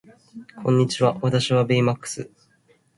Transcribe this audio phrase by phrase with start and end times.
[0.63, 2.31] こんにちは私はベイマックス